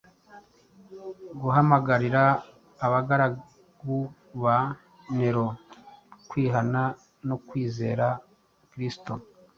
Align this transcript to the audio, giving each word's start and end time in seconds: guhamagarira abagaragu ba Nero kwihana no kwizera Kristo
guhamagarira 1.41 2.23
abagaragu 2.85 3.97
ba 4.43 4.57
Nero 5.15 5.47
kwihana 6.29 6.81
no 7.27 7.35
kwizera 7.47 8.07
Kristo 8.71 9.13